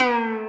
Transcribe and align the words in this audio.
Música 0.00 0.47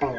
Bye. 0.00 0.13